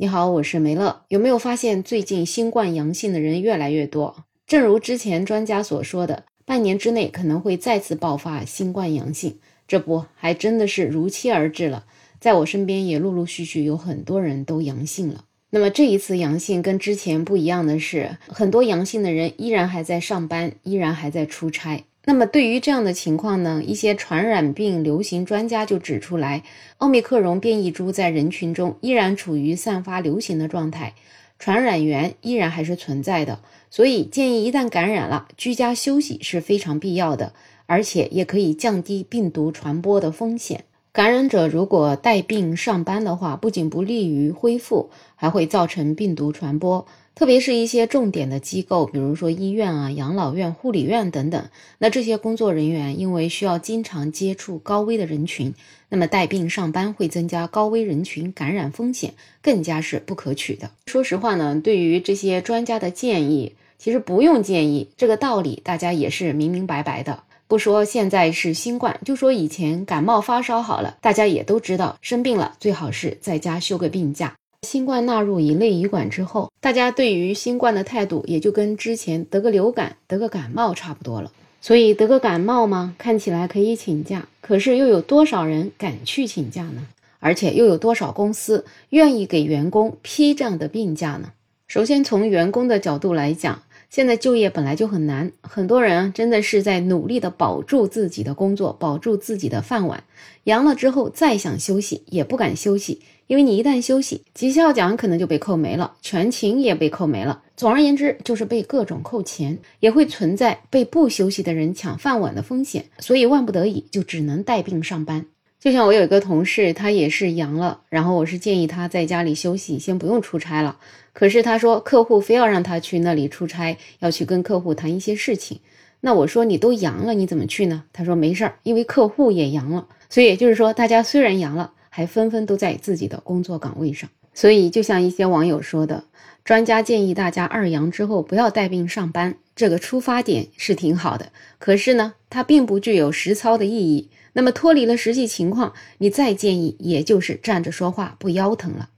[0.00, 1.02] 你好，我是梅乐。
[1.08, 4.26] 有没有发现最近新冠阳性的人越来越多？
[4.46, 11.84] 正如之前专家所说的，半年之内可能会再次爆发新冠阳性，这不还真的是如期而至了。
[12.20, 15.24] 在我身边也陆陆续续有很多人都阳性了。
[15.50, 21.82] 那么这一次阳性跟之前不一样的是，很多阳性的人依然还在上班，依然还在出差。
[22.08, 26.42] 那么对于这样的情况呢，一些传染病流行专家就指出来，
[26.78, 30.94] 奥密克戎变异株在人群中依然处于散发流行的状态，
[31.38, 37.34] 传染源依然还是存在的，所以建议一旦感染了，居家休息是非常必要的，
[37.66, 40.64] 而且也可以降低病毒传播的风险。
[40.92, 46.86] 感染者如果带病上班的话，不仅不利于恢复，还会造成病毒传播。
[47.14, 55.54] 特别是一些重点的机构，比如说医院啊、养老院、护理院等等，那这些工作人员因为需要经常接触高危的人群，
[55.88, 60.70] 那么带病上班会增加高危人群感染风险，更加是不可取的。
[60.86, 67.24] 说实话呢，对于这些专家的建议，其实不用建议，这个道理大家也是明明白白的。
[67.48, 74.34] 不说现在是新冠，就说以前感冒发烧好了，大家也都知道，生病了最好是在家休个病假。
[74.66, 81.32] 新冠纳入乙类乙管之后，大家对于新冠的态度也就跟之前得个流感、得个感冒差不多了。
[81.62, 86.86] 所以得个感冒嘛，看起来可以请假，可是又有多少人敢去请假呢？
[87.18, 91.32] 而且又有多少公司愿意给员工批这样的病假呢？
[91.66, 93.62] 首先从员工的角度来讲。
[93.90, 100.04] 现在就业本来就很难，很多人真的是在努力的保住自己的工作，保住自己的饭碗。
[100.44, 107.42] 阳了之后再想休息也不敢休息，因为你一旦休息，绩效奖可能就被扣没了，全勤也被扣没了。
[107.56, 112.84] 总而言之，就是被各种扣钱，也会存在被不休息的人抢饭碗的风险。
[112.98, 115.26] 所以万不得已就只能带病上班。
[115.60, 120.78] 就像我有一个同事，他也是阳了，然后我是建议他在家里休息，先不用出差了。
[121.12, 125.58] 可是他说客户非要让他去那里出差，要去跟客户谈一些事情。
[126.00, 127.82] 那我说你都阳了，你怎么去呢？
[127.92, 129.88] 他说没事儿，因为客户也阳了。
[130.08, 134.08] 所以也就是说，大家虽然阳了，还纷纷都在自己的工作岗位上。
[134.32, 136.04] 所以就像一些网友说的，
[136.44, 141.32] 专家建议大家二阳之后不要带病上班，这个出发点是挺好的。
[141.58, 144.08] 可是呢，它并不具有实操的意义。
[144.32, 148.90] 那么脱离了实际情况，你再建议，也就是站着说话不腰疼了。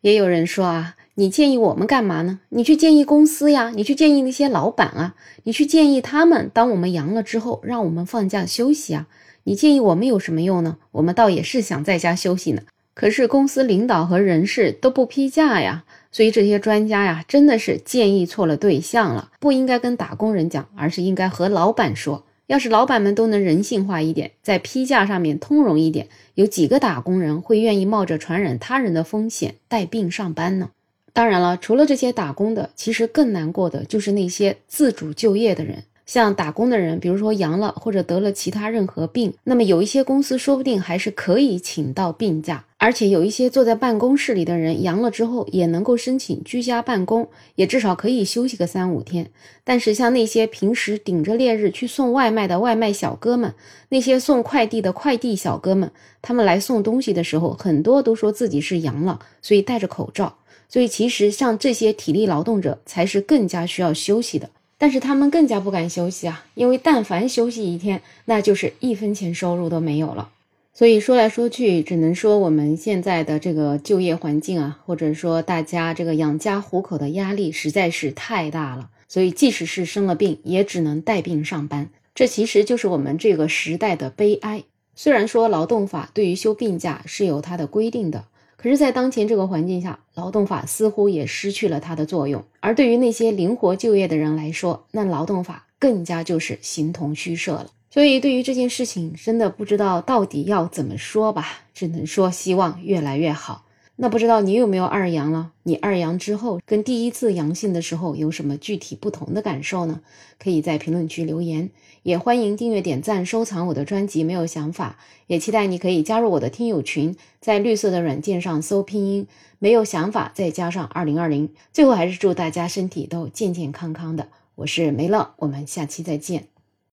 [0.00, 0.94] 也有人说啊。
[1.18, 2.40] 你建议我们干嘛呢？
[2.50, 5.14] 你去建议公司呀，你去建议那些老板啊，
[5.44, 9.06] 你去建议他们，当我们阳了之后，让我们放假休息啊。
[9.44, 10.76] 你建议我们有什么用呢？
[10.92, 15.84] 我们倒也是想在家休息呢，可是公司领导和人事都不批假呀。
[16.12, 22.26] 所以这些专家呀，真的是建议错了对象了，不应该跟打工人讲，而是应该和老板说。
[22.46, 30.70] 要是老板们都能人性化一点，在批假上面通融一点，有几个打工人会愿意冒着传染他人的风险带病上班呢？
[31.12, 35.82] 当然了，除了这些打工的，其实更难过的就是那些自主就业的人。
[36.06, 49.28] 像打工的人，比如说阳了或者得了其他任何病，那么有一些公司说不定还是可以请到病假，而且有一些坐在办公室里的人阳了之后也能够申请居家办公，也至少可以休息个三五天。
[49.64, 53.52] 但是像那些平时顶着烈日去送外卖的外卖小哥们，
[53.88, 55.90] 那些送快递的快递小哥们，
[56.22, 60.38] 他们来送东西的时候，很多都说自己是阳了，所以戴着口罩。
[60.68, 70.30] 所以其实像这些体力劳动者才是更加需要休息的，但是他们更加不敢休息啊，因为但凡休息一天，那就是一分钱收入都没有了。
[70.74, 81.88] 所以说来说去，只能说我们现在的这个就业环境啊，或者说大家这个养家糊口的压力实在是太大了，所以即使是生了病，也只能带病上班。
[82.14, 84.64] 这其实就是我们这个时代的悲哀。
[84.94, 88.24] 虽然说劳动法对于休病假是有它的规定的。
[88.56, 92.42] 可是，在当前这个环境下，劳动法似乎也失去了它的作用。
[92.60, 97.66] 而对于那些灵活就业的人来说，那劳动法更加就是形同虚设了。
[97.90, 103.65] 所以，对于这件事情，真的不知道到底要怎么说吧，只能说希望越来越好。
[103.98, 105.52] 那不知道你有没有二阳了？
[105.62, 110.02] 你二阳之后跟第一次阳性的时候有什么具体不同的感受呢？
[110.38, 111.70] 可以在评论区留言，
[112.02, 114.22] 也欢迎订阅、点赞、收藏我的专辑。
[114.22, 119.26] 没有想法，也期待你可以加入我的听友群，在绿色的软件上搜拼音
[119.58, 121.48] “没有想法”，再加上二零二零。
[121.72, 124.28] 最后还是祝大家身体都健健康康的。
[124.56, 126.55] 我是梅乐，我们下期再见。